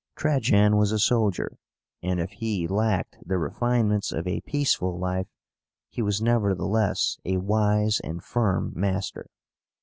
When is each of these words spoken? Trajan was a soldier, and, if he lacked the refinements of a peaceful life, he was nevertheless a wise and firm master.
Trajan 0.15 0.77
was 0.77 0.91
a 0.91 0.97
soldier, 0.97 1.59
and, 2.01 2.19
if 2.19 2.31
he 2.31 2.67
lacked 2.67 3.19
the 3.23 3.37
refinements 3.37 4.11
of 4.11 4.25
a 4.27 4.41
peaceful 4.41 4.97
life, 4.97 5.27
he 5.91 6.01
was 6.01 6.19
nevertheless 6.19 7.19
a 7.23 7.37
wise 7.37 7.99
and 7.99 8.23
firm 8.23 8.73
master. 8.75 9.29